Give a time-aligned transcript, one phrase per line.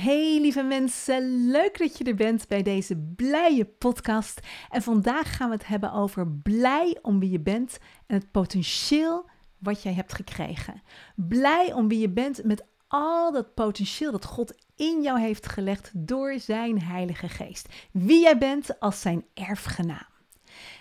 [0.00, 4.40] Hey lieve mensen, leuk dat je er bent bij deze blije podcast.
[4.70, 9.28] En vandaag gaan we het hebben over blij om wie je bent en het potentieel
[9.58, 10.82] wat jij hebt gekregen.
[11.16, 15.90] Blij om wie je bent met al dat potentieel dat God in jou heeft gelegd
[15.94, 17.68] door zijn Heilige Geest.
[17.92, 20.08] Wie jij bent als zijn erfgenaam.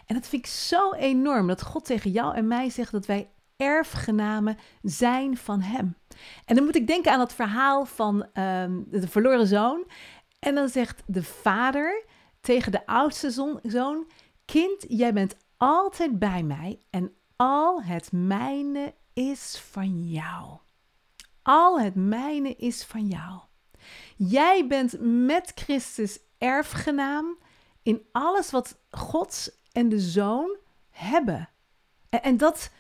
[0.06, 3.30] En dat vind ik zo enorm dat God tegen jou en mij zegt dat wij
[3.58, 5.96] erfgenamen zijn van Hem.
[6.46, 9.88] En dan moet ik denken aan het verhaal van ehm, de verloren zoon.
[10.40, 12.06] En dan zegt de vader
[12.42, 14.08] tegen de oudste zoon:
[14.46, 20.58] Kind, jij bent altijd bij mij en al het mijne is van jou.
[21.42, 23.40] Al het mijne is van jou.
[24.16, 27.38] Jij bent met Christus erfgenaam
[27.84, 30.58] in alles wat God en de Zoon
[30.90, 31.50] hebben.
[32.10, 32.72] En, en dat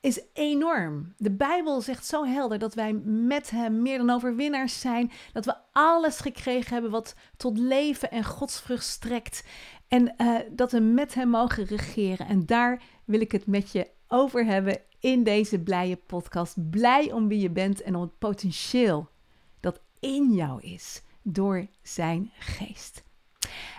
[0.00, 1.14] is enorm.
[1.16, 5.10] De Bijbel zegt zo helder dat wij met Hem meer dan overwinnaars zijn.
[5.32, 9.46] Dat we alles gekregen hebben wat tot leven en godsvrucht strekt.
[9.88, 12.26] En uh, dat we met Hem mogen regeren.
[12.26, 16.70] En daar wil ik het met je over hebben in deze blije podcast.
[16.70, 19.08] Blij om wie je bent en om het potentieel
[19.60, 23.02] dat in jou is door Zijn geest.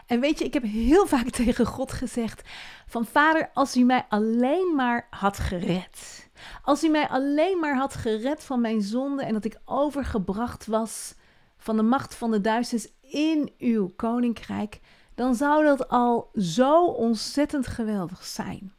[0.09, 2.49] En weet je, ik heb heel vaak tegen God gezegd:
[2.87, 6.29] van vader, als u mij alleen maar had gered.
[6.63, 11.15] Als u mij alleen maar had gered van mijn zonde en dat ik overgebracht was
[11.57, 14.79] van de macht van de duisters in uw koninkrijk,
[15.15, 18.73] dan zou dat al zo ontzettend geweldig zijn.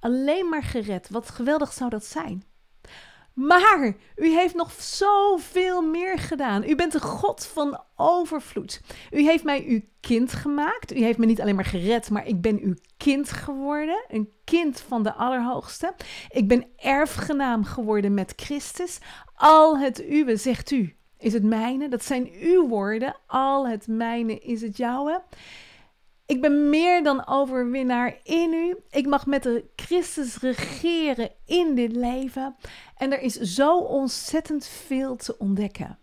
[0.00, 2.44] Alleen maar gered, wat geweldig zou dat zijn?
[3.34, 6.64] Maar u heeft nog zoveel meer gedaan.
[6.68, 8.80] U bent de God van overvloed.
[9.10, 10.96] U heeft mij uw kind gemaakt.
[10.96, 14.04] U heeft me niet alleen maar gered, maar ik ben uw kind geworden.
[14.08, 15.94] Een kind van de Allerhoogste.
[16.28, 18.98] Ik ben erfgenaam geworden met Christus.
[19.34, 21.88] Al het uwe, zegt u, is het mijne.
[21.88, 23.16] Dat zijn uw woorden.
[23.26, 25.22] Al het mijne is het jouwe.
[26.26, 28.76] Ik ben meer dan overwinnaar in u.
[28.90, 32.56] Ik mag met de Christus regeren in dit leven.
[32.96, 35.98] En er is zo ontzettend veel te ontdekken.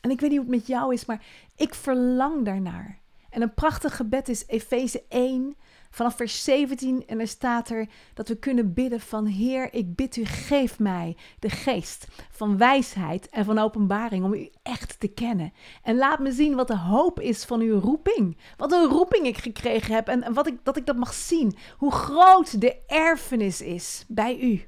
[0.00, 1.24] En ik weet niet hoe het met jou is, maar
[1.56, 3.00] ik verlang daarnaar.
[3.30, 5.56] En een prachtig gebed is Efeze 1,
[5.92, 7.06] vanaf vers 17.
[7.06, 11.16] En er staat er dat we kunnen bidden van Heer, ik bid u, geef mij
[11.38, 15.52] de geest van wijsheid en van openbaring om u echt te kennen.
[15.82, 18.38] En laat me zien wat de hoop is van uw roeping.
[18.56, 21.56] Wat een roeping ik gekregen heb en, wat ik, dat ik dat mag zien.
[21.76, 24.66] Hoe groot de erfenis is bij u.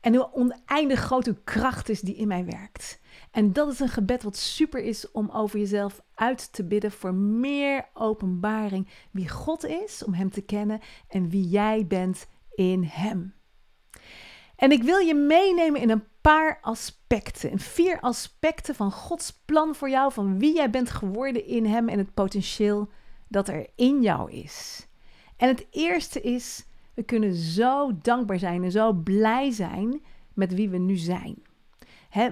[0.00, 3.00] En hoe oneindig groot uw kracht is die in mij werkt.
[3.30, 7.14] En dat is een gebed wat super is om over jezelf uit te bidden voor
[7.14, 13.34] meer openbaring wie God is, om Hem te kennen en wie jij bent in Hem.
[14.56, 19.74] En ik wil je meenemen in een paar aspecten, in vier aspecten van Gods plan
[19.74, 22.88] voor jou, van wie jij bent geworden in Hem en het potentieel
[23.28, 24.86] dat er in jou is.
[25.36, 26.64] En het eerste is,
[26.94, 30.02] we kunnen zo dankbaar zijn en zo blij zijn
[30.34, 31.42] met wie we nu zijn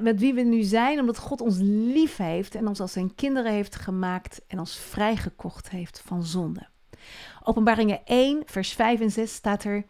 [0.00, 3.53] met wie we nu zijn, omdat God ons lief heeft en ons als zijn kinderen
[3.53, 6.69] heeft gemaakt en ons vrijgekocht heeft van zonde.
[7.43, 9.84] Openbaringen 1, vers 5 en 6 staat er: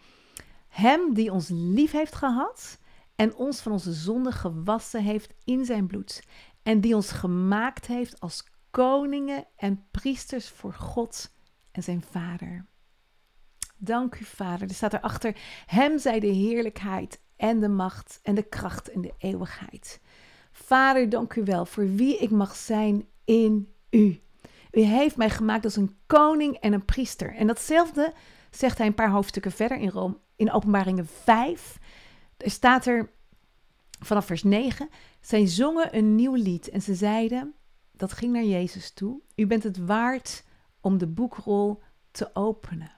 [0.68, 2.78] Hem die ons lief heeft gehad
[3.16, 6.22] en ons van onze zonde gewassen heeft in zijn bloed,
[6.62, 11.34] en die ons gemaakt heeft als koningen en priesters voor God
[11.72, 12.66] en zijn Vader.
[13.76, 14.68] Dank u, Vader.
[14.68, 19.14] Er staat erachter: Hem zij de heerlijkheid en de macht en de kracht in de
[19.18, 20.00] eeuwigheid.
[20.52, 24.20] Vader, dank u wel voor wie ik mag zijn in u.
[24.70, 27.34] U heeft mij gemaakt als een koning en een priester.
[27.34, 28.12] En datzelfde
[28.50, 31.78] zegt hij een paar hoofdstukken verder in, Rome, in Openbaringen 5.
[32.36, 33.10] Er staat er
[34.00, 34.88] vanaf vers 9.
[35.20, 37.54] Zij zongen een nieuw lied en ze zeiden,
[37.92, 39.20] dat ging naar Jezus toe.
[39.34, 40.44] U bent het waard
[40.80, 42.97] om de boekrol te openen.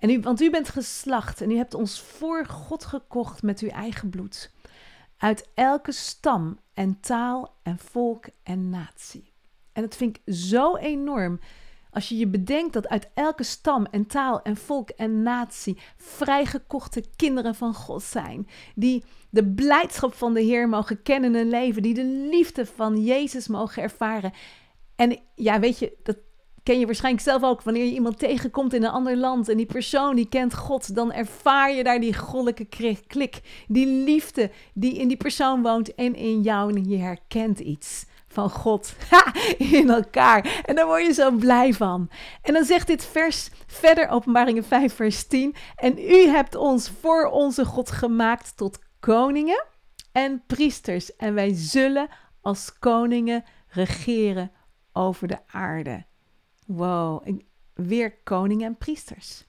[0.00, 3.68] En u, want u bent geslacht en u hebt ons voor God gekocht met uw
[3.68, 4.50] eigen bloed.
[5.16, 9.32] Uit elke stam en taal en volk en natie.
[9.72, 11.40] En dat vind ik zo enorm.
[11.90, 17.04] Als je je bedenkt dat uit elke stam en taal en volk en natie vrijgekochte
[17.16, 18.48] kinderen van God zijn.
[18.74, 21.82] Die de blijdschap van de Heer mogen kennen en leven.
[21.82, 24.32] Die de liefde van Jezus mogen ervaren.
[24.96, 26.16] En ja, weet je, dat,
[26.62, 27.62] ken je waarschijnlijk zelf ook.
[27.62, 31.12] Wanneer je iemand tegenkomt in een ander land en die persoon die kent God, dan
[31.12, 32.64] ervaar je daar die goddelijke
[33.06, 38.04] klik, die liefde die in die persoon woont en in jou en je herkent iets
[38.28, 38.94] van God
[39.58, 40.62] in elkaar.
[40.64, 42.10] En daar word je zo blij van.
[42.42, 45.54] En dan zegt dit vers verder, Openbaringen 5, vers 10.
[45.76, 49.64] En u hebt ons voor onze God gemaakt tot koningen
[50.12, 51.16] en priesters.
[51.16, 52.08] En wij zullen
[52.40, 54.52] als koningen regeren
[54.92, 56.08] over de aarde.
[56.72, 57.26] Wow,
[57.74, 59.44] weer koningen en priesters.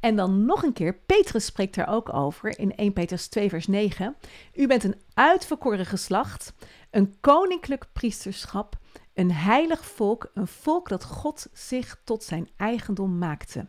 [0.00, 3.66] En dan nog een keer, Petrus spreekt daar ook over in 1 Petrus 2, vers
[3.66, 4.16] 9.
[4.54, 6.52] U bent een uitverkoren geslacht,
[6.90, 8.78] een koninklijk priesterschap,
[9.14, 13.68] een heilig volk, een volk dat God zich tot zijn eigendom maakte.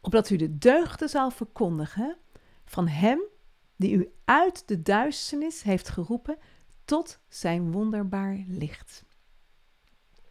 [0.00, 2.16] Opdat u de deugden zal verkondigen
[2.64, 3.20] van Hem
[3.76, 6.38] die u uit de duisternis heeft geroepen
[6.84, 9.06] tot zijn wonderbaar licht.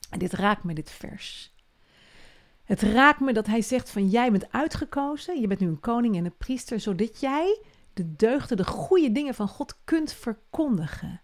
[0.09, 1.55] En dit raakt me, dit vers.
[2.63, 6.15] Het raakt me dat hij zegt van jij bent uitgekozen, je bent nu een koning
[6.17, 7.61] en een priester, zodat jij
[7.93, 11.21] de deugden, de goede dingen van God kunt verkondigen.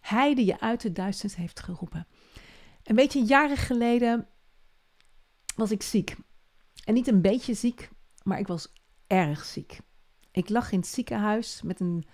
[0.00, 2.06] Hij die je uit de duisternis heeft geroepen.
[2.82, 4.28] En weet je, jaren geleden
[5.56, 6.16] was ik ziek.
[6.84, 7.90] En niet een beetje ziek,
[8.22, 8.72] maar ik was
[9.06, 9.78] erg ziek.
[10.30, 12.04] Ik lag in het ziekenhuis met een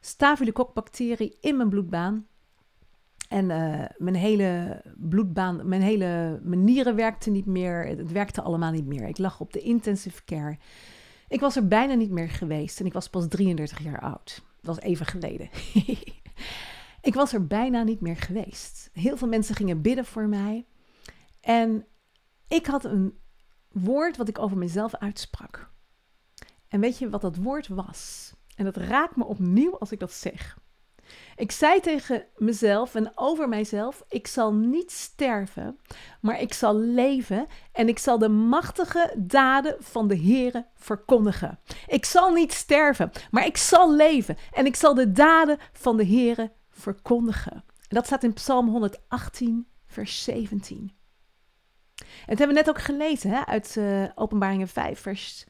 [0.00, 2.26] staphylococcus in mijn bloedbaan.
[3.30, 7.86] En uh, mijn hele bloedbaan, mijn hele mijn nieren werkten niet meer.
[7.86, 9.08] Het werkte allemaal niet meer.
[9.08, 10.58] Ik lag op de intensive care.
[11.28, 14.42] Ik was er bijna niet meer geweest en ik was pas 33 jaar oud.
[14.60, 15.50] Dat was even geleden.
[17.10, 18.90] ik was er bijna niet meer geweest.
[18.92, 20.66] Heel veel mensen gingen bidden voor mij.
[21.40, 21.86] En
[22.48, 23.18] ik had een
[23.68, 25.72] woord wat ik over mezelf uitsprak.
[26.68, 28.32] En weet je wat dat woord was?
[28.56, 30.58] En dat raakt me opnieuw als ik dat zeg.
[31.36, 35.78] Ik zei tegen mezelf en over mijzelf: ik zal niet sterven,
[36.20, 41.58] maar ik zal leven en ik zal de machtige daden van de Here verkondigen.
[41.86, 46.06] Ik zal niet sterven, maar ik zal leven en ik zal de daden van de
[46.06, 47.52] Here verkondigen.
[47.52, 50.98] En dat staat in Psalm 118, vers 17.
[52.00, 55.46] En dat hebben we net ook gelezen hè, uit uh, Openbaringen 5, vers,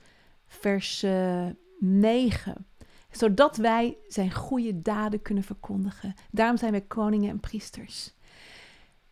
[0.47, 2.70] vers uh, eh, 9
[3.11, 6.15] zodat wij zijn goede daden kunnen verkondigen.
[6.31, 8.15] Daarom zijn wij koningen en priesters.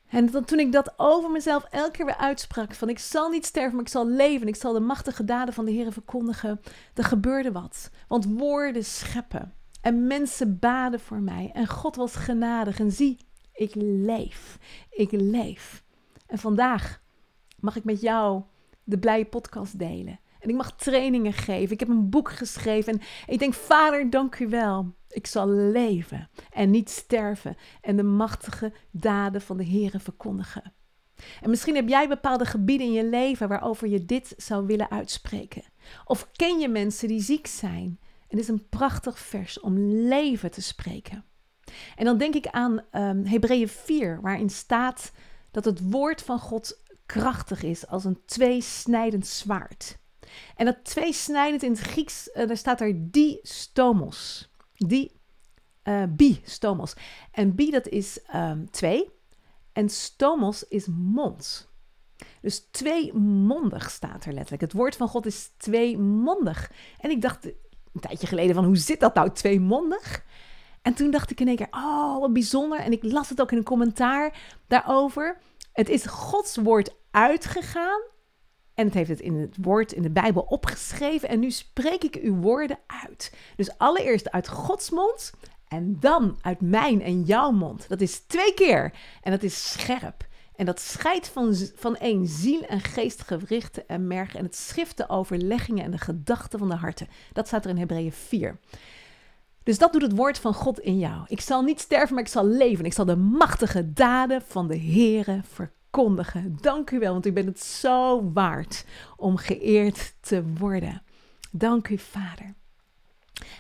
[0.09, 3.73] En toen ik dat over mezelf elke keer weer uitsprak, van ik zal niet sterven,
[3.73, 6.61] maar ik zal leven, ik zal de machtige daden van de Heer verkondigen,
[6.95, 7.91] er gebeurde wat.
[8.09, 13.19] Want woorden scheppen en mensen baden voor mij en God was genadig en zie,
[13.53, 14.59] ik leef,
[14.91, 15.85] ik leef.
[16.27, 17.01] En vandaag
[17.61, 18.43] mag ik met jou
[18.85, 20.21] de blije podcast delen.
[20.41, 21.73] En ik mag trainingen geven.
[21.73, 22.93] Ik heb een boek geschreven.
[22.93, 24.95] En ik denk, Vader, dank u wel.
[25.09, 27.57] Ik zal leven en niet sterven.
[27.81, 30.73] En de machtige daden van de Heeren verkondigen.
[31.41, 35.63] En misschien heb jij bepaalde gebieden in je leven waarover je dit zou willen uitspreken.
[36.05, 37.99] Of ken je mensen die ziek zijn.
[38.29, 41.25] En is een prachtig vers om leven te spreken.
[41.97, 45.13] En dan denk ik aan um, Hebreeën 4, waarin staat
[45.51, 49.99] dat het woord van God krachtig is als een tweesnijdend zwaard.
[50.57, 54.51] En dat tweesnijdend in het Grieks, uh, daar staat er die stomos.
[54.75, 55.13] Die
[55.85, 56.95] uh, bi stomos.
[57.31, 59.11] En bi dat is um, twee.
[59.73, 61.69] En stomos is mond.
[62.41, 64.63] Dus tweemondig staat er letterlijk.
[64.63, 66.73] Het woord van God is tweemondig.
[66.99, 70.25] En ik dacht een tijdje geleden van hoe zit dat nou tweemondig?
[70.83, 72.79] En toen dacht ik in één keer, oh wat bijzonder.
[72.79, 75.39] En ik las het ook in een commentaar daarover.
[75.73, 78.01] Het is Gods woord uitgegaan
[78.79, 81.29] en het heeft het in het woord in de Bijbel opgeschreven.
[81.29, 83.33] En nu spreek ik uw woorden uit.
[83.57, 85.33] Dus allereerst uit Gods mond
[85.69, 87.89] en dan uit mijn en jouw mond.
[87.89, 88.93] Dat is twee keer.
[89.23, 90.27] En dat is scherp.
[90.57, 94.35] En dat scheidt van, van één ziel en geest, gewrichten en merg.
[94.35, 97.09] En het schrift de overleggingen en de gedachten van de harten.
[97.33, 98.59] Dat staat er in Hebreeën 4.
[99.63, 101.25] Dus dat doet het woord van God in jou.
[101.27, 102.85] Ik zal niet sterven, maar ik zal leven.
[102.85, 105.77] Ik zal de machtige daden van de Here verkondigen
[106.61, 108.85] Dank u wel, want u bent het zo waard
[109.17, 111.03] om geëerd te worden.
[111.51, 112.55] Dank u, Vader.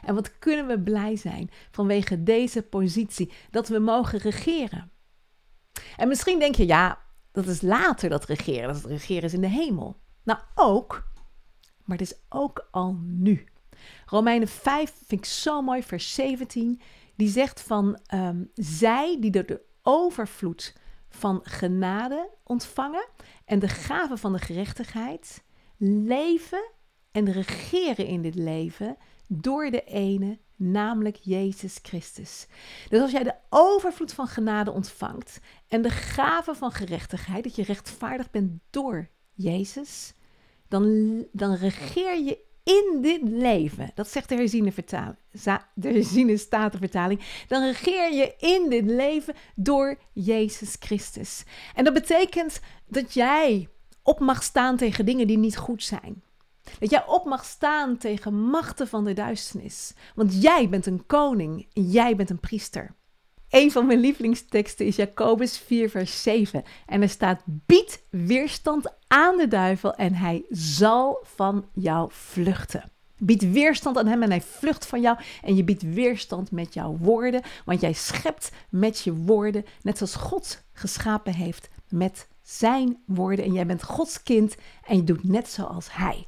[0.04, 4.90] En wat kunnen we blij zijn vanwege deze positie dat we mogen regeren.
[5.96, 6.98] En misschien denk je, ja,
[7.32, 9.96] dat is later dat regeren, dat het regeren is in de hemel.
[10.22, 11.10] Nou, ook,
[11.84, 13.46] maar het is ook al nu.
[14.06, 16.80] Romeinen 5 vind ik zo mooi, vers 17.
[17.16, 20.74] Die zegt van um, zij die door de overvloed
[21.08, 23.08] van genade ontvangen
[23.44, 25.44] en de gave van de gerechtigheid,
[25.76, 26.70] leven
[27.10, 28.96] en regeren in dit leven
[29.26, 32.46] door de ene, namelijk Jezus Christus.
[32.88, 37.62] Dus als jij de overvloed van genade ontvangt en de gave van gerechtigheid, dat je
[37.62, 40.14] rechtvaardig bent door Jezus,
[40.68, 43.90] dan, dan regeer je in dit leven.
[43.94, 45.16] Dat zegt de herziene, vertaling,
[45.74, 47.20] de herziene statenvertaling.
[47.48, 51.44] Dan regeer je in dit leven door Jezus Christus.
[51.74, 53.68] En dat betekent dat jij
[54.02, 56.22] op mag staan tegen dingen die niet goed zijn.
[56.78, 59.94] Dat jij op mag staan tegen machten van de duisternis.
[60.14, 62.94] Want jij bent een koning en jij bent een priester.
[63.50, 66.64] Een van mijn lievelingsteksten is Jacobus 4, vers 7.
[66.86, 72.90] En er staat: Bied weerstand aan de duivel en hij zal van jou vluchten.
[73.18, 75.18] Bied weerstand aan hem en hij vlucht van jou.
[75.42, 80.14] En je biedt weerstand met jouw woorden, want jij schept met je woorden, net zoals
[80.14, 83.44] God geschapen heeft met zijn woorden.
[83.44, 86.26] En jij bent Gods kind en je doet net zoals hij.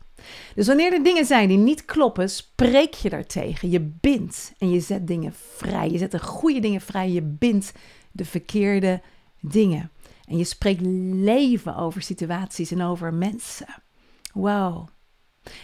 [0.54, 3.70] Dus wanneer er dingen zijn die niet kloppen, spreek je daartegen.
[3.70, 5.90] Je bindt en je zet dingen vrij.
[5.90, 7.10] Je zet de goede dingen vrij.
[7.10, 7.72] Je bindt
[8.12, 9.02] de verkeerde
[9.40, 9.90] dingen.
[10.24, 10.80] En je spreekt
[11.12, 13.82] leven over situaties en over mensen.
[14.32, 14.88] Wow.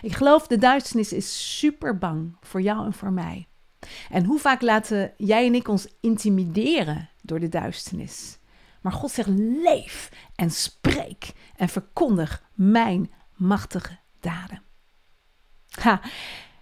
[0.03, 3.47] Ik geloof de duisternis is super bang voor jou en voor mij.
[4.11, 8.39] En hoe vaak laten jij en ik ons intimideren door de duisternis?
[8.81, 9.29] Maar God zegt:
[9.63, 13.99] leef en spreek en verkondig mijn machtige
[15.69, 16.01] Ha,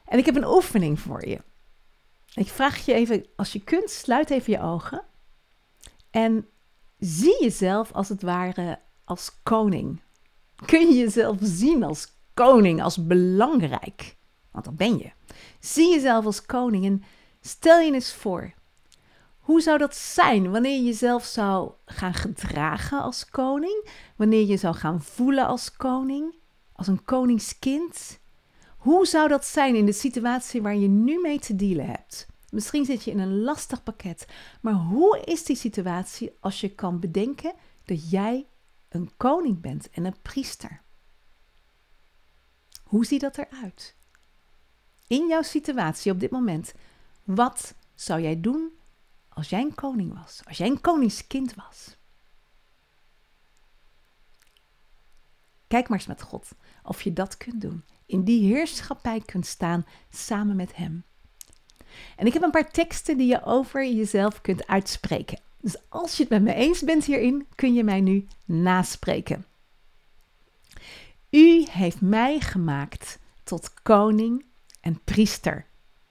[0.04, 1.40] en ik heb een oefening voor je.
[2.34, 5.04] Ik vraag je even, als je kunt, sluit even je ogen.
[6.10, 6.48] En
[6.98, 10.02] zie jezelf als het ware als koning.
[10.66, 14.16] Kun je jezelf zien als koning, als belangrijk?
[14.50, 15.12] Want dat ben je.
[15.60, 17.02] Zie jezelf als koning en
[17.40, 18.52] stel je eens voor.
[19.38, 23.88] Hoe zou dat zijn wanneer je jezelf zou gaan gedragen als koning?
[24.16, 26.34] Wanneer je zou gaan voelen als koning?
[26.74, 28.18] Als een koningskind.
[28.76, 32.26] Hoe zou dat zijn in de situatie waar je nu mee te dealen hebt?
[32.50, 34.26] Misschien zit je in een lastig pakket,
[34.60, 37.54] maar hoe is die situatie als je kan bedenken
[37.84, 38.46] dat jij
[38.88, 40.82] een koning bent en een priester?
[42.82, 43.96] Hoe ziet dat eruit?
[45.06, 46.74] In jouw situatie op dit moment,
[47.24, 48.72] wat zou jij doen
[49.28, 50.40] als jij een koning was?
[50.44, 51.96] Als jij een koningskind was?
[55.66, 56.50] Kijk maar eens met God
[56.84, 57.84] of je dat kunt doen.
[58.06, 61.04] In die heerschappij kunt staan samen met Hem.
[62.16, 65.38] En ik heb een paar teksten die je over jezelf kunt uitspreken.
[65.60, 69.46] Dus als je het met me eens bent hierin, kun je mij nu naspreken.
[71.30, 74.44] U heeft mij gemaakt tot koning
[74.80, 75.66] en priester.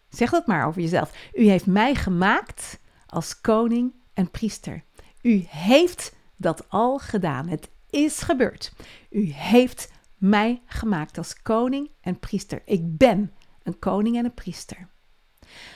[0.10, 1.30] Zeg dat maar over jezelf.
[1.34, 4.84] U heeft mij gemaakt als koning en priester.
[5.22, 7.48] U heeft dat al gedaan.
[7.48, 8.74] Het is gebeurd.
[9.10, 9.92] U heeft
[10.24, 12.62] mij gemaakt als koning en priester.
[12.66, 13.32] Ik ben
[13.64, 14.88] een koning en een priester.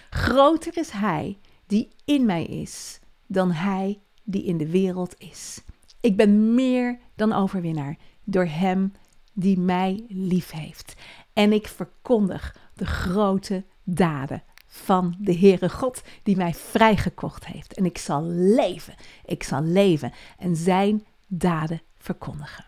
[0.09, 5.61] Groter is Hij die in mij is dan Hij die in de wereld is.
[6.01, 8.91] Ik ben meer dan overwinnaar door Hem
[9.33, 10.95] die mij lief heeft.
[11.33, 17.73] En ik verkondig de grote daden van de Heere God die mij vrijgekocht heeft.
[17.73, 22.66] En ik zal leven, ik zal leven en zijn daden verkondigen.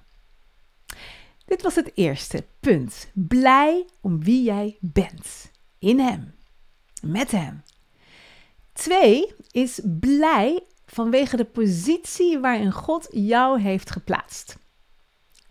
[1.50, 3.12] Dit was het eerste punt.
[3.14, 5.52] Blij om wie jij bent.
[5.80, 6.36] In Hem.
[7.02, 7.64] Met Hem.
[8.74, 14.58] Twee is blij vanwege de positie waarin God jou heeft geplaatst.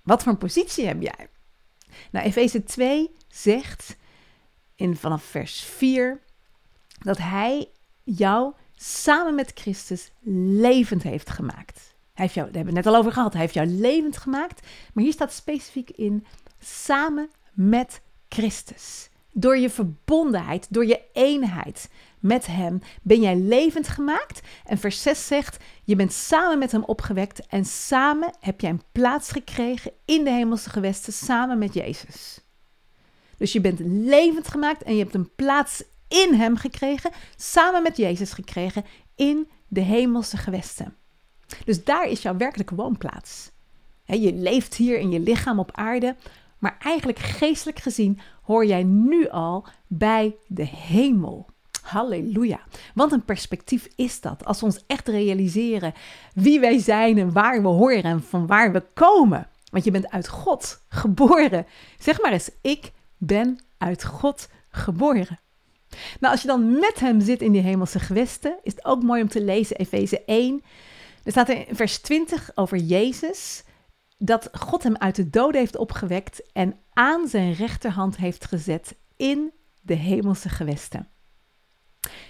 [0.03, 1.29] Wat voor een positie heb jij?
[2.11, 3.97] Nou, Efeze 2 zegt
[4.75, 6.21] in, vanaf vers 4
[6.99, 7.71] dat Hij
[8.05, 10.13] jou samen met Christus
[10.61, 11.95] levend heeft gemaakt.
[12.19, 13.33] Heeft jou, daar hebben we net al over gehad.
[13.33, 14.67] Hij heeft jou levend gemaakt.
[14.93, 16.27] Maar hier staat specifiek in
[16.59, 19.09] samen met Christus.
[19.33, 24.41] Door je verbondenheid, door je eenheid met Hem ben jij levend gemaakt.
[24.65, 28.83] En vers 6 zegt, je bent samen met Hem opgewekt en samen heb jij een
[28.93, 32.41] plaats gekregen in de hemelse gewesten samen met Jezus.
[33.37, 37.97] Dus je bent levend gemaakt en je hebt een plaats in Hem gekregen, samen met
[37.97, 38.85] Jezus gekregen
[39.15, 40.97] in de hemelse gewesten.
[41.65, 43.51] Dus daar is jouw werkelijke woonplaats.
[44.05, 46.17] je leeft hier in je lichaam op aarde,
[46.59, 51.47] maar eigenlijk geestelijk gezien hoor jij nu al bij de hemel.
[51.83, 52.61] Halleluja.
[52.95, 54.45] Want een perspectief is dat.
[54.45, 55.95] Als we ons echt realiseren
[56.35, 59.49] wie wij zijn en waar we horen en van waar we komen.
[59.71, 61.67] Want je bent uit God geboren.
[61.99, 65.39] Zeg maar eens, ik ben uit God geboren.
[66.21, 69.23] Nou, als je dan met hem zit in die hemelse gewesten, is het ook mooi
[69.23, 70.63] om te lezen Efeze 1,
[71.29, 73.63] er staat in vers 20 over Jezus
[74.19, 79.53] dat God hem uit de doden heeft opgewekt en aan zijn rechterhand heeft gezet in
[79.81, 81.09] de hemelse gewesten.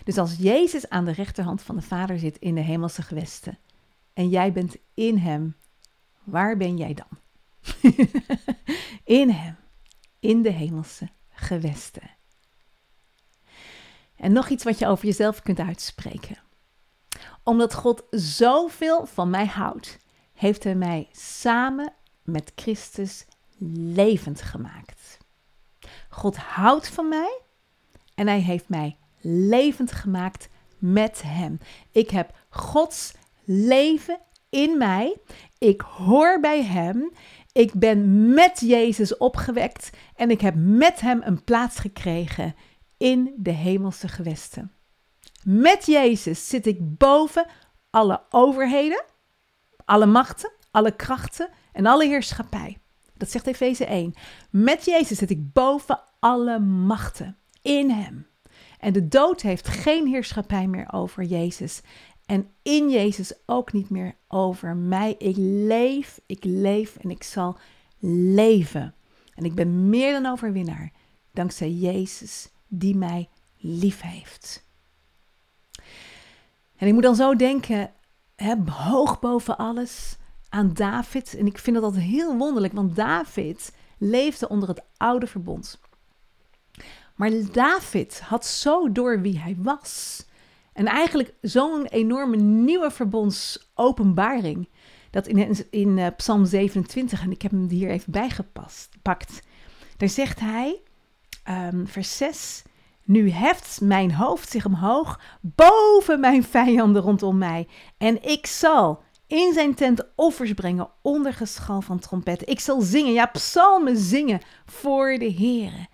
[0.04, 3.58] Dus als Jezus aan de rechterhand van de Vader zit in de hemelse gewesten
[4.12, 5.56] en jij bent in Hem,
[6.24, 7.18] waar ben jij dan?
[9.04, 9.56] in Hem,
[10.20, 12.10] in de hemelse gewesten.
[14.16, 16.46] En nog iets wat je over jezelf kunt uitspreken.
[17.48, 19.98] Omdat God zoveel van mij houdt,
[20.34, 23.26] heeft Hij mij samen met Christus
[23.94, 25.18] levend gemaakt.
[26.08, 27.40] God houdt van mij
[28.14, 31.58] en Hij heeft mij levend gemaakt met Hem.
[31.90, 33.14] Ik heb Gods
[33.44, 34.18] leven
[34.50, 35.16] in mij.
[35.58, 37.12] Ik hoor bij Hem.
[37.52, 42.54] Ik ben met Jezus opgewekt en ik heb met Hem een plaats gekregen
[42.96, 44.72] in de hemelse gewesten.
[45.44, 47.46] Met Jezus zit ik boven
[47.90, 49.04] alle overheden,
[49.84, 52.78] alle machten, alle krachten en alle heerschappij.
[53.14, 54.14] Dat zegt Efeze 1.
[54.50, 58.26] Met Jezus zit ik boven alle machten in Hem.
[58.78, 61.80] En de dood heeft geen heerschappij meer over Jezus.
[62.26, 65.14] En in Jezus ook niet meer over mij.
[65.18, 67.58] Ik leef, ik leef en ik zal
[68.00, 68.94] leven.
[69.34, 70.92] En ik ben meer dan overwinnaar
[71.32, 74.67] dankzij Jezus die mij lief heeft.
[76.78, 77.90] En ik moet dan zo denken,
[78.36, 80.16] hè, hoog boven alles,
[80.48, 81.36] aan David.
[81.36, 85.80] En ik vind dat altijd heel wonderlijk, want David leefde onder het oude verbond.
[87.14, 90.24] Maar David had zo door wie hij was.
[90.72, 94.68] En eigenlijk zo'n enorme nieuwe verbondsopenbaring.
[95.10, 99.40] Dat in, in uh, Psalm 27, en ik heb hem hier even bijgepast, pakt.
[99.96, 100.80] Daar zegt hij,
[101.48, 102.62] um, vers 6.
[103.08, 107.68] Nu heft mijn hoofd zich omhoog boven mijn vijanden rondom mij.
[107.98, 112.48] En ik zal in zijn tent offers brengen onder geschal van trompetten.
[112.48, 115.86] Ik zal zingen, ja, psalmen zingen voor de Heere.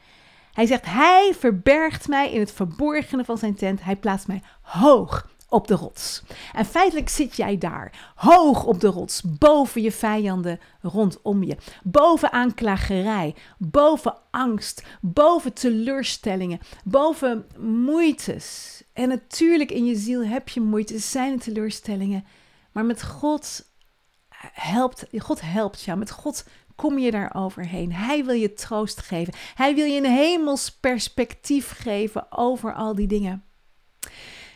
[0.53, 3.85] Hij zegt, hij verbergt mij in het verborgene van zijn tent.
[3.85, 6.23] Hij plaatst mij hoog op de rots.
[6.53, 11.57] En feitelijk zit jij daar, hoog op de rots, boven je vijanden rondom je.
[11.83, 18.83] Boven aanklagerij, boven angst, boven teleurstellingen, boven moeites.
[18.93, 22.25] En natuurlijk in je ziel heb je moeite, zijn teleurstellingen.
[22.73, 23.65] Maar met God
[24.53, 25.99] helpt, God helpt jou.
[25.99, 27.93] Met God kom je daar overheen.
[27.93, 29.35] Hij wil je troost geven.
[29.55, 33.45] Hij wil je een hemels perspectief geven over al die dingen.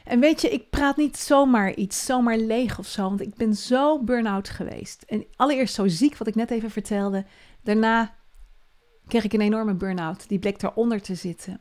[0.09, 3.55] En weet je, ik praat niet zomaar iets, zomaar leeg of zo, want ik ben
[3.55, 5.03] zo burn-out geweest.
[5.03, 7.27] En allereerst zo ziek, wat ik net even vertelde.
[7.63, 8.15] Daarna
[9.07, 11.61] kreeg ik een enorme burn-out, die bleek daaronder te zitten.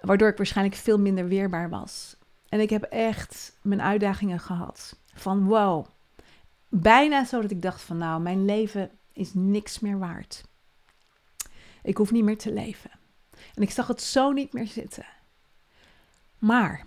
[0.00, 2.16] Waardoor ik waarschijnlijk veel minder weerbaar was.
[2.48, 5.00] En ik heb echt mijn uitdagingen gehad.
[5.14, 5.86] Van wow,
[6.68, 10.44] bijna zo dat ik dacht van nou, mijn leven is niks meer waard.
[11.82, 12.90] Ik hoef niet meer te leven.
[13.54, 15.06] En ik zag het zo niet meer zitten.
[16.38, 16.86] Maar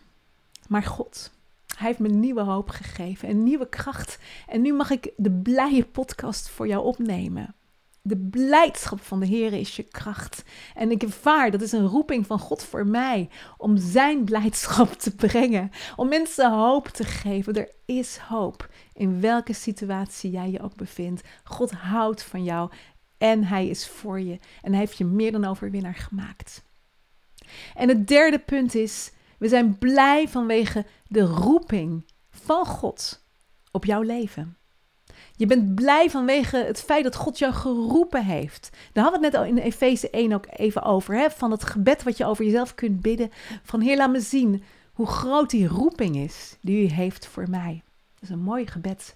[0.67, 1.32] maar God,
[1.78, 4.19] hij heeft me nieuwe hoop gegeven en nieuwe kracht.
[4.47, 7.56] En nu mag ik de blije podcast voor jou opnemen.
[8.04, 10.43] De blijdschap van de Heer is je kracht.
[10.76, 15.15] En ik ervaar, dat is een roeping van God voor mij, om zijn blijdschap te
[15.15, 15.71] brengen.
[15.95, 17.54] Om mensen hoop te geven.
[17.54, 21.21] Er is hoop in welke situatie jij je ook bevindt.
[21.43, 22.71] God houdt van jou
[23.17, 24.39] en hij is voor je.
[24.62, 26.63] En hij heeft je meer dan overwinnaar gemaakt.
[27.76, 33.23] En het derde punt is, we zijn blij vanwege de roeping van God
[33.71, 34.58] op jouw leven.
[35.36, 38.69] Je bent blij vanwege het feit dat God jou geroepen heeft.
[38.93, 41.15] Daar hadden we het net al in Efeze 1 ook even over.
[41.15, 41.30] Hè?
[41.30, 43.32] Van het gebed wat je over jezelf kunt bidden.
[43.63, 47.84] Van Heer, laat me zien hoe groot die roeping is die u heeft voor mij.
[48.13, 49.15] Dat is een mooi gebed.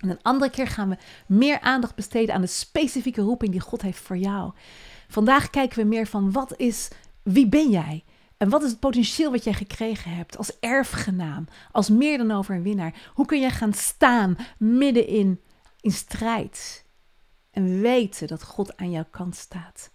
[0.00, 3.82] En een andere keer gaan we meer aandacht besteden aan de specifieke roeping die God
[3.82, 4.52] heeft voor jou.
[5.08, 6.88] Vandaag kijken we meer van wat is,
[7.22, 8.04] wie ben jij?
[8.42, 13.10] En wat is het potentieel wat jij gekregen hebt als erfgenaam, als meer dan overwinnaar?
[13.14, 15.40] Hoe kun jij gaan staan midden in,
[15.80, 16.84] in strijd
[17.50, 19.90] en weten dat God aan jouw kant staat?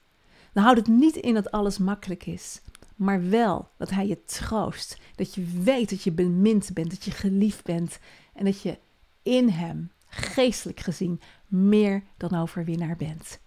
[0.53, 2.61] Dan houdt het niet in dat alles makkelijk is,
[2.95, 4.97] maar wel dat Hij je troost.
[5.15, 7.99] Dat je weet dat je bemind bent, dat je geliefd bent
[8.33, 8.79] en dat je
[9.23, 13.39] in Hem, geestelijk gezien, meer dan overwinnaar bent.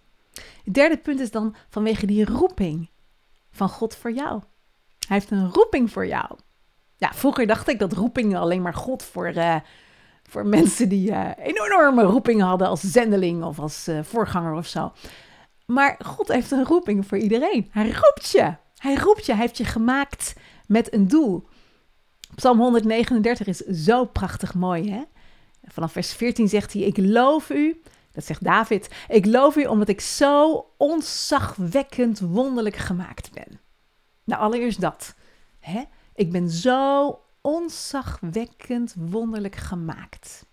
[0.63, 2.89] Het derde punt is dan vanwege die roeping
[3.51, 4.41] van God voor jou.
[5.11, 6.25] Hij heeft een roeping voor jou.
[6.95, 9.55] Ja, vroeger dacht ik dat roeping alleen maar God voor, uh,
[10.23, 14.91] voor mensen die een enorme roeping hadden als zendeling of als uh, voorganger of zo.
[15.65, 17.69] Maar God heeft een roeping voor iedereen.
[17.71, 18.55] Hij roept je.
[18.75, 19.31] Hij roept je.
[19.31, 20.33] Hij heeft je gemaakt
[20.67, 21.47] met een doel.
[22.35, 25.01] Psalm 139 is zo prachtig mooi, hè?
[25.63, 27.81] Vanaf vers 14 zegt hij: Ik loof u.
[28.11, 28.89] Dat zegt David.
[29.07, 33.59] Ik loof u omdat ik zo onzagwekkend wonderlijk gemaakt ben.
[34.23, 35.15] Nou, allereerst dat.
[35.59, 35.83] Hè?
[36.15, 40.45] Ik ben zo onzagwekkend wonderlijk gemaakt.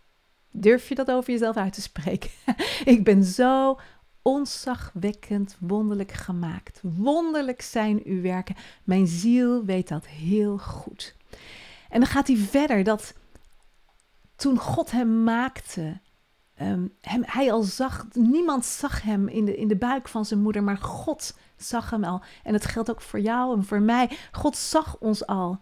[0.51, 2.31] Durf je dat over jezelf uit te spreken?
[2.95, 3.79] ik ben zo
[4.23, 6.81] onzagwekkend wonderlijk gemaakt.
[6.83, 8.57] Wonderlijk zijn uw werken.
[8.85, 11.17] Mijn ziel weet dat heel goed.
[11.89, 13.15] En dan gaat hij verder dat
[14.37, 16.01] toen God hem maakte,
[16.59, 20.41] Ehm, hem, hij al zag, niemand zag hem in de, in de buik van zijn
[20.41, 22.23] moeder, maar God zag hem al.
[22.43, 24.11] En het geldt ook voor jou en voor mij.
[24.33, 25.61] God zag ons al.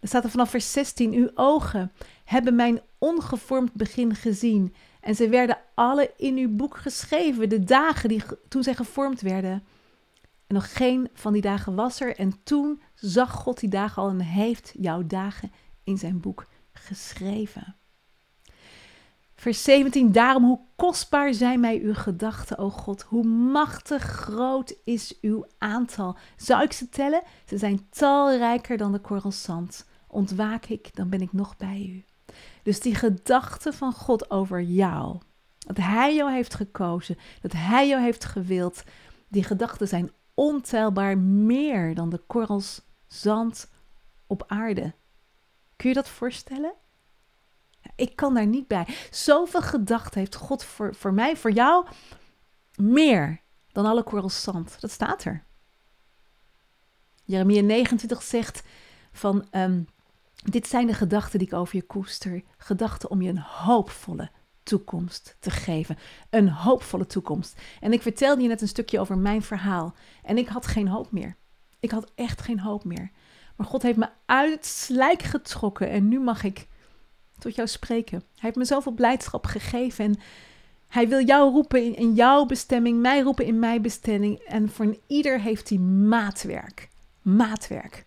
[0.00, 1.92] Er staat er vanaf vers 16: Uw ogen
[2.24, 4.74] hebben mijn ongevormd begin gezien.
[5.00, 9.64] En ze werden alle in uw boek geschreven, de dagen die, toen zij gevormd werden.
[10.46, 12.16] En nog geen van die dagen was er.
[12.16, 15.52] En toen zag God die dagen al en heeft jouw dagen
[15.84, 17.76] in zijn boek geschreven.
[19.42, 23.02] Vers 17, daarom hoe kostbaar zijn mij uw gedachten, o God.
[23.02, 26.16] Hoe machtig groot is uw aantal.
[26.36, 27.22] Zou ik ze tellen?
[27.46, 29.86] Ze zijn talrijker dan de korrels zand.
[30.06, 32.04] Ontwaak ik, dan ben ik nog bij u.
[32.62, 35.18] Dus die gedachten van God over jou,
[35.58, 38.82] dat Hij jou heeft gekozen, dat Hij jou heeft gewild,
[39.28, 43.70] die gedachten zijn ontelbaar meer dan de korrels zand
[44.26, 44.94] op aarde.
[45.76, 46.74] Kun je dat voorstellen?
[47.96, 48.86] Ik kan daar niet bij.
[49.10, 51.86] Zoveel gedachten heeft God voor, voor mij, voor jou,
[52.76, 53.40] meer
[53.72, 54.80] dan alle korrels zand.
[54.80, 55.44] Dat staat er.
[57.24, 58.62] Jeremia 29 zegt
[59.12, 59.88] van, um,
[60.42, 62.42] dit zijn de gedachten die ik over je koester.
[62.56, 64.30] Gedachten om je een hoopvolle
[64.62, 65.98] toekomst te geven.
[66.30, 67.60] Een hoopvolle toekomst.
[67.80, 69.94] En ik vertelde je net een stukje over mijn verhaal.
[70.22, 71.36] En ik had geen hoop meer.
[71.80, 73.10] Ik had echt geen hoop meer.
[73.56, 76.66] Maar God heeft me uit het slijk getrokken en nu mag ik
[77.42, 78.18] tot jou spreken.
[78.18, 80.18] Hij heeft me zoveel blijdschap gegeven en
[80.88, 84.38] hij wil jou roepen in, jouw bestemming, mij roepen in mijn bestemming.
[84.38, 86.88] En voor ieder heeft hij maatwerk.
[87.22, 88.04] Maatwerk.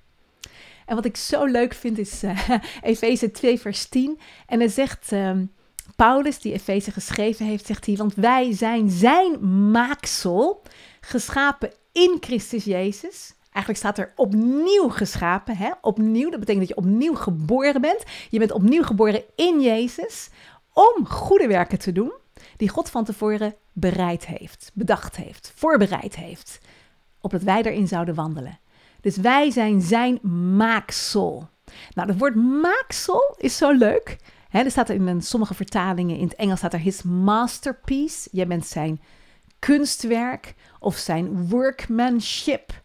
[0.86, 2.50] En wat ik zo leuk vind is uh,
[2.82, 4.20] Efeze 2 vers 10.
[4.48, 5.12] En hij zegt...
[5.12, 5.32] Uh,
[5.96, 10.62] Paulus, die Efeze geschreven heeft, zegt hij: Want wij zijn zijn maaksel,
[11.02, 13.35] geschapen in Christus Jezus.
[13.56, 15.58] Eigenlijk staat er opnieuw geschapen.
[15.58, 15.72] Hè?
[15.82, 18.04] Opnieuw, dat betekent dat je opnieuw geboren bent.
[18.30, 20.30] Je bent opnieuw geboren in Jezus
[20.74, 22.14] om goede werken te doen
[22.58, 26.60] die God van tevoren bereid heeft, bedacht heeft, voorbereid heeft,
[27.22, 28.60] opdat wij erin zouden wandelen.
[29.02, 30.20] Dus wij zijn zijn
[30.58, 31.50] maaksel.
[31.94, 34.18] Nou, het woord maaksel is zo leuk.
[34.52, 38.30] Er staat in sommige vertalingen in het Engels staat er his masterpiece.
[38.32, 39.02] Jij bent zijn
[39.60, 42.84] kunstwerk of zijn workmanship.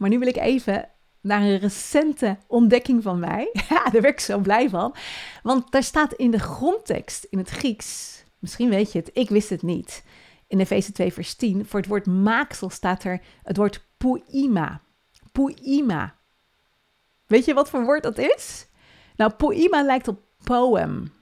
[0.00, 0.88] Maar nu wil ik even
[1.20, 3.50] naar een recente ontdekking van mij.
[3.68, 4.94] Ja, daar ben ik zo blij van.
[5.42, 9.50] Want daar staat in de grondtekst in het Grieks, misschien weet je het, ik wist
[9.50, 10.04] het niet.
[10.46, 14.82] In Efeze 2 vers 10, voor het woord maaksel staat er het woord poima.
[15.32, 16.16] Poima.
[17.26, 18.66] Weet je wat voor woord dat is?
[19.16, 21.12] Nou, poima lijkt op poem.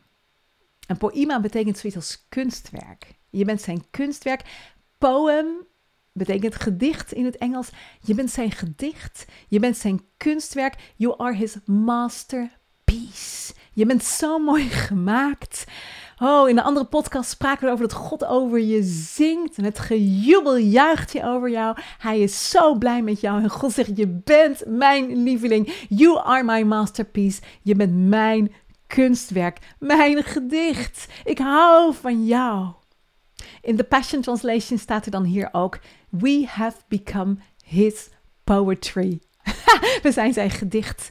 [0.86, 3.14] En poima betekent zoiets als kunstwerk.
[3.30, 4.42] Je bent zijn kunstwerk.
[4.98, 5.66] Poem
[6.18, 7.70] betekent gedicht in het Engels.
[8.00, 10.74] Je bent zijn gedicht, je bent zijn kunstwerk.
[10.96, 13.52] You are his masterpiece.
[13.72, 15.64] Je bent zo mooi gemaakt.
[16.18, 19.78] Oh, in een andere podcast spraken we over dat God over je zingt en het
[19.78, 21.76] gejubel juicht je over jou.
[21.98, 25.86] Hij is zo blij met jou en God zegt: Je bent mijn lieveling.
[25.88, 27.40] You are my masterpiece.
[27.62, 28.52] Je bent mijn
[28.86, 31.06] kunstwerk, mijn gedicht.
[31.24, 32.68] Ik hou van jou.
[33.68, 35.78] In de Passion Translation staat er dan hier ook:
[36.08, 38.08] We have become his
[38.44, 39.20] poetry.
[40.02, 41.10] We zijn zijn gedicht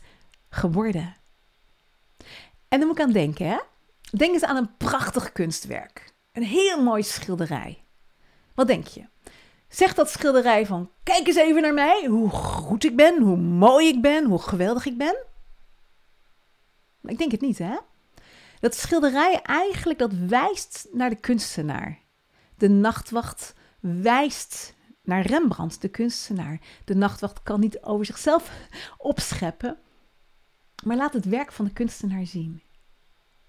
[0.50, 1.15] geworden.
[2.67, 3.58] En dan moet ik aan denken, hè?
[4.12, 6.13] Denk eens aan een prachtig kunstwerk.
[6.32, 7.84] Een heel mooi schilderij.
[8.56, 9.04] Wat denk je?
[9.67, 13.88] Zegt dat schilderij van: kijk eens even naar mij, hoe goed ik ben, hoe mooi
[13.88, 15.17] ik ben, hoe geweldig ik ben?
[17.02, 17.78] Ik denk het niet, hè?
[18.60, 22.06] Dat schilderij eigenlijk dat wijst naar de kunstenaar.
[22.58, 26.60] De nachtwacht wijst naar Rembrandt, de kunstenaar.
[26.86, 28.52] De nachtwacht kan niet over zichzelf
[28.98, 29.78] opscheppen,
[30.86, 32.62] maar laat het werk van de kunstenaar zien.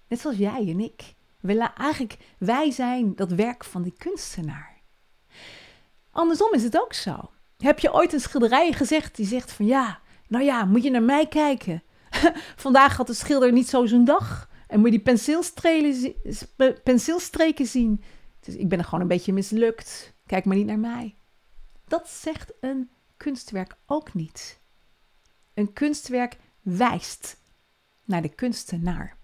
[0.07, 1.13] Net zoals jij en ik.
[1.39, 4.81] We eigenlijk, wij zijn dat werk van die kunstenaar.
[6.11, 7.29] Andersom is het ook zo.
[7.57, 11.03] Heb je ooit een schilderij gezegd die zegt van ja, nou ja, moet je naar
[11.03, 11.83] mij kijken.
[12.55, 14.49] Vandaag had de schilder niet zo zijn dag.
[14.67, 15.15] En moet je die
[16.83, 18.03] penseelstreken zien.
[18.39, 20.13] Dus ik ben er gewoon een beetje mislukt.
[20.25, 21.15] Kijk maar niet naar mij.
[21.87, 24.59] Dat zegt een kunstwerk ook niet.
[25.53, 27.37] Een kunstwerk wijst
[28.05, 29.17] naar de kunstenaar.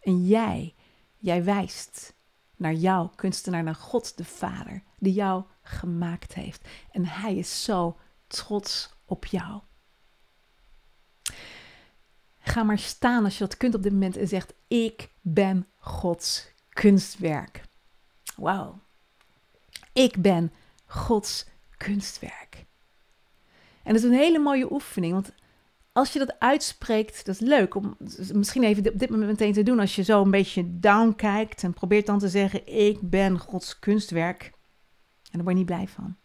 [0.00, 0.74] En jij,
[1.18, 2.14] jij wijst
[2.56, 6.68] naar jouw kunstenaar, naar God de Vader, die jou gemaakt heeft.
[6.92, 7.96] En hij is zo
[8.26, 9.60] trots op jou.
[12.38, 16.52] Ga maar staan als je dat kunt op dit moment en zegt: Ik ben Gods
[16.68, 17.68] kunstwerk.
[18.40, 18.78] Wauw.
[19.92, 20.52] Ik ben
[20.86, 22.64] Gods kunstwerk.
[23.82, 25.32] En dat is een hele mooie oefening, want
[25.92, 27.96] als je dat uitspreekt, dat is leuk om
[28.32, 29.80] misschien even op dit moment meteen te doen.
[29.80, 33.78] Als je zo een beetje down kijkt en probeert dan te zeggen: Ik ben Gods
[33.78, 34.42] kunstwerk.
[34.42, 36.16] En daar word je niet blij van.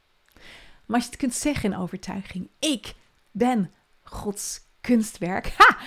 [0.86, 2.94] Maar als je het kunt zeggen in overtuiging: Ik
[3.32, 3.72] ben
[4.04, 5.54] Gods kunstwerk.
[5.58, 5.78] Ha!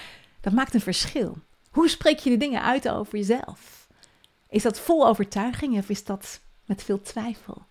[0.41, 1.39] Dat maakt een verschil.
[1.71, 3.88] Hoe spreek je de dingen uit over jezelf?
[4.49, 7.67] Is dat vol overtuiging of is dat met veel twijfel?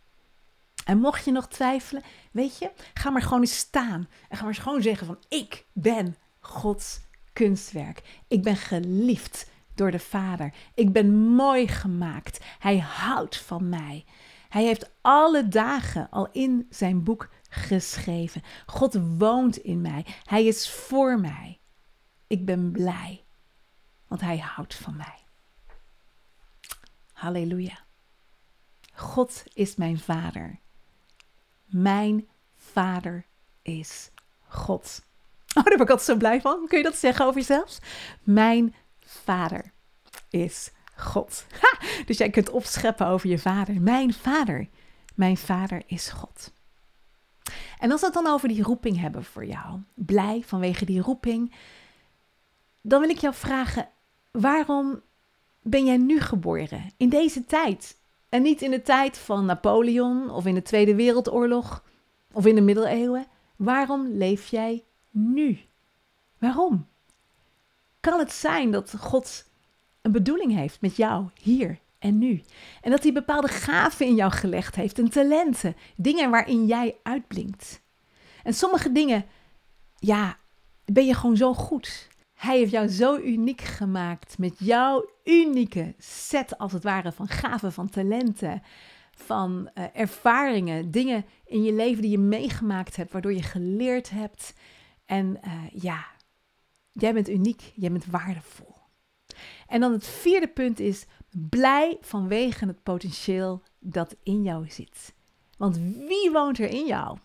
[0.86, 4.08] En mocht je nog twijfelen, weet je, ga maar gewoon eens staan.
[4.30, 7.00] En ga maar gewoon zeggen van ik ben Gods
[7.34, 8.02] kunstwerk.
[8.28, 10.54] Ik ben geliefd door de Vader.
[10.74, 12.46] Ik ben mooi gemaakt.
[12.60, 14.06] Hij houdt van mij.
[14.50, 18.44] Hij heeft alle dagen al in zijn boek geschreven.
[18.66, 20.06] God woont in mij.
[20.24, 21.60] Hij is voor mij.
[22.28, 23.24] Ik ben blij,
[24.08, 25.27] want hij houdt van mij.
[27.18, 27.78] Halleluja.
[28.94, 30.60] God is mijn vader.
[31.66, 33.26] Mijn vader
[33.62, 34.12] is
[34.48, 35.02] God.
[35.48, 36.68] Oh, daar ben ik altijd zo blij van.
[36.68, 37.80] Kun je dat zeggen over jezelf?
[38.24, 39.72] Mijn vader
[40.30, 41.46] is God.
[42.06, 43.82] Dus jij kunt opscheppen over je vader.
[43.82, 44.68] Mijn vader.
[45.16, 46.54] Mijn vader is God.
[47.80, 51.54] En als we het dan over die roeping hebben voor jou, blij vanwege die roeping,
[52.82, 53.90] dan wil ik jou vragen:
[54.32, 55.02] waarom
[55.70, 56.92] ben jij nu geboren?
[56.98, 57.98] In deze tijd?
[58.30, 61.84] En niet in de tijd van Napoleon of in de Tweede Wereldoorlog
[62.32, 63.26] of in de middeleeuwen.
[63.56, 65.60] Waarom leef jij nu?
[66.38, 66.88] Waarom?
[68.00, 69.46] Kan het zijn dat God
[70.02, 72.42] een bedoeling heeft met jou hier en nu?
[72.82, 77.82] En dat hij bepaalde gaven in jou gelegd heeft en talenten, dingen waarin jij uitblinkt.
[78.44, 79.26] En sommige dingen,
[79.96, 80.38] ja,
[80.86, 82.08] ben je gewoon zo goed.
[82.38, 87.74] Hij heeft jou zo uniek gemaakt met jouw unieke set, als het ware, van gaven,
[87.74, 88.62] van talenten,
[89.12, 94.54] van uh, ervaringen, dingen in je leven die je meegemaakt hebt, waardoor je geleerd hebt.
[95.06, 96.06] En uh, ja,
[96.92, 98.76] jij bent uniek, jij bent waardevol.
[99.68, 101.06] En dan het vierde punt is
[101.50, 105.14] blij vanwege het potentieel dat in jou zit.
[105.58, 107.18] Want wie woont er in jou?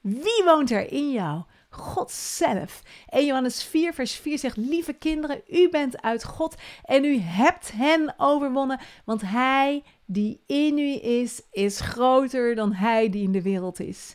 [0.00, 1.42] Wie woont er in jou?
[1.74, 2.82] God zelf.
[3.08, 7.72] En Johannes 4, vers 4 zegt: Lieve kinderen, u bent uit God en u hebt
[7.72, 13.42] hen overwonnen, want hij die in u is, is groter dan hij die in de
[13.42, 14.14] wereld is.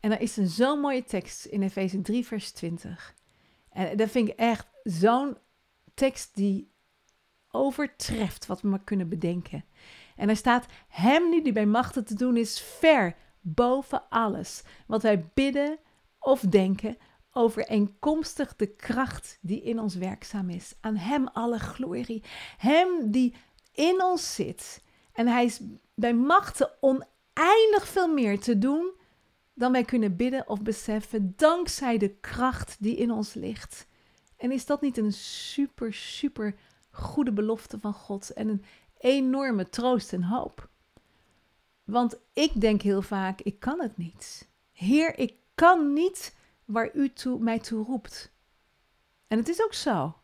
[0.00, 3.14] En er is een zo'n mooie tekst in Efeze 3, vers 20.
[3.70, 5.36] En dat vind ik echt zo'n
[5.94, 6.72] tekst die
[7.50, 9.64] overtreft wat we maar kunnen bedenken.
[10.16, 15.02] En er staat: Hem nu die bij machten te doen is, ver boven alles wat
[15.02, 15.78] wij bidden
[16.24, 16.96] of denken
[17.32, 20.74] overeenkomstig de kracht die in ons werkzaam is.
[20.80, 22.22] Aan Hem alle glorie.
[22.56, 23.34] Hem die
[23.72, 24.82] in ons zit.
[25.12, 25.60] En Hij is
[25.94, 28.92] bij machten oneindig veel meer te doen
[29.54, 33.86] dan wij kunnen bidden of beseffen, dankzij de kracht die in ons ligt.
[34.36, 36.54] En is dat niet een super, super
[36.90, 38.64] goede belofte van God en een
[38.98, 40.68] enorme troost en hoop?
[41.84, 44.48] Want ik denk heel vaak, ik kan het niet.
[44.72, 48.32] Heer, ik kan niet waar u toe, mij toe roept.
[49.26, 50.14] En het is ook zo.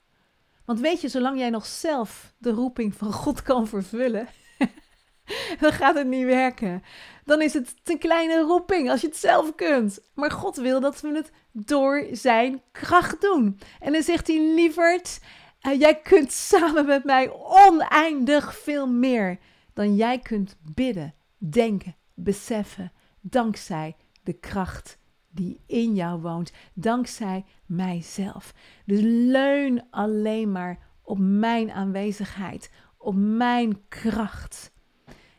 [0.64, 4.28] Want weet je, zolang jij nog zelf de roeping van God kan vervullen,
[5.60, 6.82] dan gaat het niet werken.
[7.24, 10.00] Dan is het een kleine roeping als je het zelf kunt.
[10.14, 13.60] Maar God wil dat we het door zijn kracht doen.
[13.80, 15.20] En dan zegt hij, lieverd,
[15.62, 19.38] uh, jij kunt samen met mij oneindig veel meer
[19.74, 24.98] dan jij kunt bidden, denken, beseffen, dankzij de kracht
[25.30, 28.54] die in jou woont, dankzij mijzelf.
[28.84, 34.72] Dus leun alleen maar op mijn aanwezigheid, op mijn kracht.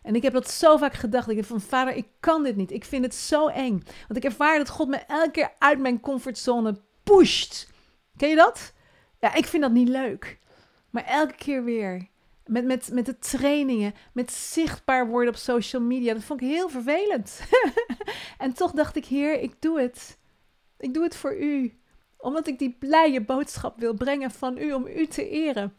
[0.01, 1.30] En ik heb dat zo vaak gedacht.
[1.30, 2.71] Ik heb van vader, ik kan dit niet.
[2.71, 3.84] Ik vind het zo eng.
[4.08, 7.69] Want ik ervaar dat God me elke keer uit mijn comfortzone pusht.
[8.17, 8.73] Ken je dat?
[9.19, 10.39] Ja, ik vind dat niet leuk.
[10.89, 12.08] Maar elke keer weer.
[12.52, 16.14] Met, met, met de trainingen, met zichtbaar worden op social media.
[16.14, 17.42] Dat vond ik heel vervelend.
[18.38, 20.18] en toch dacht ik, Heer, ik doe het.
[20.78, 21.80] Ik doe het voor u.
[22.18, 25.76] Omdat ik die blije boodschap wil brengen van u, om u te eren.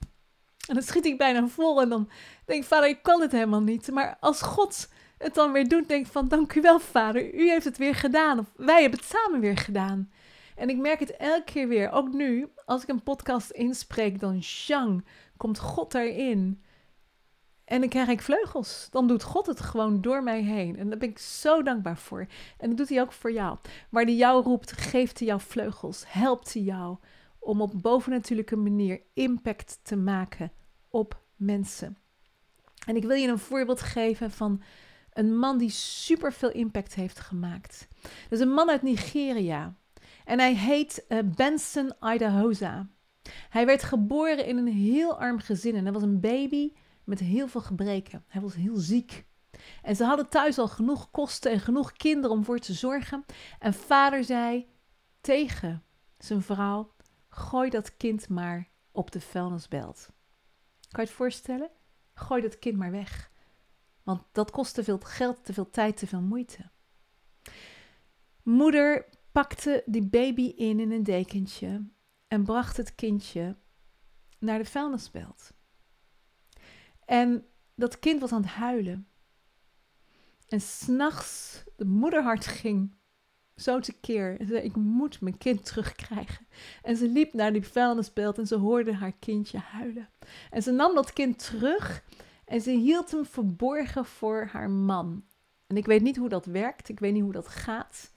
[0.68, 2.10] En dan schiet ik bijna vol en dan
[2.44, 3.90] denk ik, vader, ik kan het helemaal niet.
[3.90, 7.34] Maar als God het dan weer doet, denk ik van, dank u wel, vader.
[7.34, 8.38] U heeft het weer gedaan.
[8.38, 10.10] Of wij hebben het samen weer gedaan.
[10.56, 14.42] En ik merk het elke keer weer, ook nu, als ik een podcast inspreek, dan
[14.42, 15.04] Shang,
[15.36, 16.61] komt God erin.
[17.64, 18.88] En dan krijg ik vleugels.
[18.90, 20.76] Dan doet God het gewoon door mij heen.
[20.76, 22.26] En daar ben ik zo dankbaar voor.
[22.58, 23.58] En dat doet hij ook voor jou.
[23.88, 26.04] Waar hij jou roept, geeft hij jou vleugels.
[26.06, 26.96] Helpt hij jou
[27.38, 30.52] om op bovennatuurlijke manier impact te maken
[30.88, 31.96] op mensen.
[32.86, 34.62] En ik wil je een voorbeeld geven van
[35.12, 37.88] een man die super veel impact heeft gemaakt.
[38.02, 39.74] Dat is een man uit Nigeria.
[40.24, 42.88] En hij heet uh, Benson Idahosa.
[43.48, 46.72] Hij werd geboren in een heel arm gezin en hij was een baby
[47.04, 48.24] met heel veel gebreken.
[48.28, 49.24] Hij was heel ziek.
[49.82, 53.24] En ze hadden thuis al genoeg kosten en genoeg kinderen om voor te zorgen.
[53.58, 54.66] En vader zei
[55.20, 55.84] tegen
[56.18, 56.94] zijn vrouw:
[57.28, 60.08] Gooi dat kind maar op de vuilnisbelt.
[60.88, 61.70] Kan je het voorstellen?
[62.14, 63.30] Gooi dat kind maar weg.
[64.02, 66.70] Want dat kost te veel geld, te veel tijd, te veel moeite.
[68.42, 71.86] Moeder pakte die baby in in een dekentje
[72.28, 73.56] en bracht het kindje
[74.38, 75.52] naar de vuilnisbelt.
[77.12, 79.08] En dat kind was aan het huilen.
[80.48, 82.94] En s'nachts, de moederhart ging
[83.56, 84.40] zo tekeer.
[84.40, 86.46] En zei, ik moet mijn kind terugkrijgen.
[86.82, 90.08] En ze liep naar die vuilnisbelt en ze hoorde haar kindje huilen.
[90.50, 92.04] En ze nam dat kind terug
[92.44, 95.24] en ze hield hem verborgen voor haar man.
[95.66, 98.12] En ik weet niet hoe dat werkt, ik weet niet hoe dat gaat.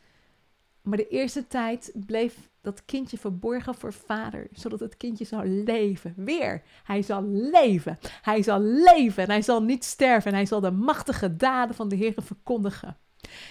[0.82, 6.14] Maar de eerste tijd bleef dat kindje verborgen voor vader, zodat het kindje zou leven.
[6.16, 8.00] Weer, hij zal leven.
[8.22, 11.90] Hij zal leven en hij zal niet sterven en hij zal de machtige daden van
[11.90, 12.98] de Heer verkondigen.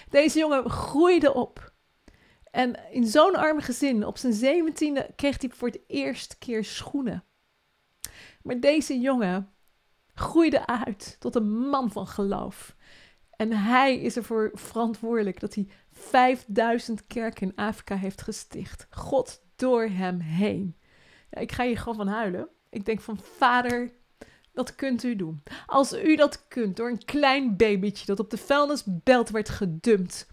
[0.09, 1.73] Deze jongen groeide op.
[2.51, 7.23] En in zo'n arm gezin, op zijn zeventiende, kreeg hij voor het eerst keer schoenen.
[8.41, 9.49] Maar deze jongen
[10.13, 12.75] groeide uit tot een man van geloof.
[13.35, 15.67] En hij is ervoor verantwoordelijk dat hij
[15.99, 18.87] 5000 kerken in Afrika heeft gesticht.
[18.89, 20.75] God door hem heen.
[21.29, 22.47] Ja, ik ga hier gewoon van huilen.
[22.69, 23.91] Ik denk van vader,
[24.53, 25.43] dat kunt u doen.
[25.65, 30.27] Als u dat kunt door een klein babytje dat op de vuilnisbelt werd gedumpt.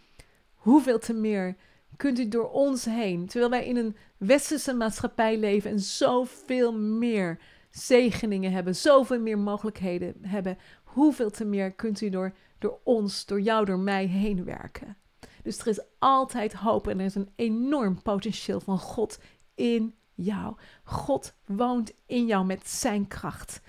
[0.54, 1.56] Hoeveel te meer
[1.96, 7.38] kunt u door ons heen, terwijl wij in een westerse maatschappij leven en zoveel meer
[7.70, 13.40] zegeningen hebben, zoveel meer mogelijkheden hebben, hoeveel te meer kunt u door, door ons, door
[13.40, 14.96] jou, door mij heen werken.
[15.42, 19.18] Dus er is altijd hoop en er is een enorm potentieel van God
[19.54, 20.56] in jou.
[20.84, 23.60] God woont in jou met zijn kracht.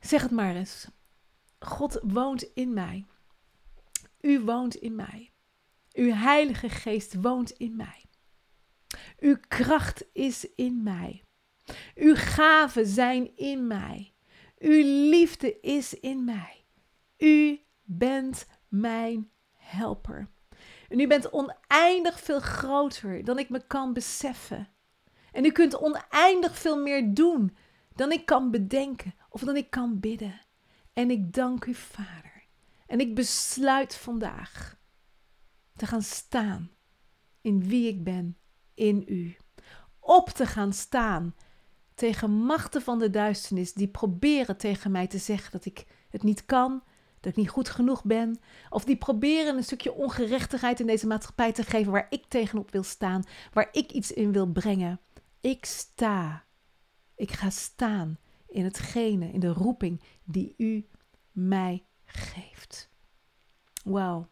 [0.00, 0.88] Zeg het maar eens.
[1.58, 3.06] God woont in mij.
[4.20, 5.30] U woont in mij.
[5.92, 8.04] Uw Heilige Geest woont in mij.
[9.18, 11.24] Uw kracht is in mij.
[11.94, 14.12] Uw gaven zijn in mij.
[14.58, 16.64] Uw liefde is in mij.
[17.18, 20.28] U bent mijn helper.
[20.90, 24.68] En u bent oneindig veel groter dan ik me kan beseffen.
[25.32, 27.56] En u kunt oneindig veel meer doen
[27.94, 30.40] dan ik kan bedenken of dan ik kan bidden.
[30.92, 32.44] En ik dank u, Vader.
[32.86, 34.78] En ik besluit vandaag
[35.76, 36.70] te gaan staan
[37.40, 38.36] in wie ik ben
[38.74, 39.36] in u.
[40.00, 41.34] Op te gaan staan
[41.94, 46.44] tegen machten van de duisternis die proberen tegen mij te zeggen dat ik het niet
[46.44, 46.82] kan,
[47.20, 51.52] dat ik niet goed genoeg ben, of die proberen een stukje ongerechtigheid in deze maatschappij
[51.52, 55.00] te geven waar ik tegenop wil staan, waar ik iets in wil brengen.
[55.40, 56.44] Ik sta.
[57.14, 60.88] Ik ga staan in hetgene, in de roeping die u
[61.32, 62.90] mij geeft.
[63.84, 64.28] Wauw.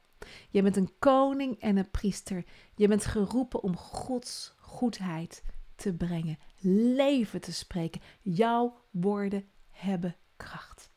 [0.51, 2.44] Je bent een koning en een priester.
[2.74, 5.42] Je bent geroepen om Gods goedheid
[5.77, 8.01] te brengen, leven te spreken.
[8.20, 10.90] Jouw woorden hebben kracht.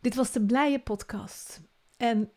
[0.00, 1.60] Dit was de blije podcast.
[1.96, 2.30] En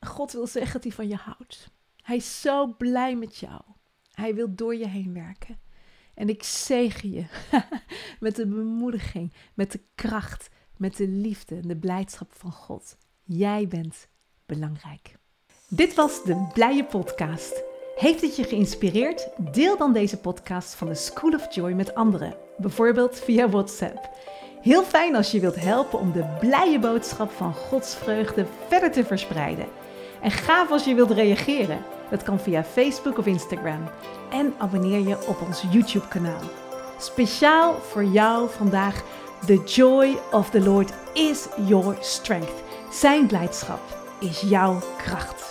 [0.00, 1.70] God wil zeggen dat hij van je houdt.
[1.96, 3.60] Hij is zo blij met jou.
[4.12, 5.58] Hij wil door je heen werken.
[6.14, 7.24] En ik zegen je
[8.20, 12.96] met de bemoediging, met de kracht, met de liefde en de blijdschap van God.
[13.22, 14.08] Jij bent
[14.46, 15.16] belangrijk.
[15.68, 17.62] Dit was de Blije Podcast.
[17.94, 19.28] Heeft het je geïnspireerd?
[19.52, 24.10] Deel dan deze podcast van de School of Joy met anderen, bijvoorbeeld via WhatsApp.
[24.62, 29.04] Heel fijn als je wilt helpen om de blije boodschap van Gods vreugde verder te
[29.04, 29.66] verspreiden.
[30.22, 31.78] En gaaf als je wilt reageren.
[32.10, 33.88] Dat kan via Facebook of Instagram.
[34.30, 36.40] En abonneer je op ons YouTube-kanaal.
[36.98, 39.02] Speciaal voor jou vandaag:
[39.46, 42.62] The joy of the Lord is your strength.
[42.90, 43.80] Zijn blijdschap
[44.20, 45.47] is jouw kracht.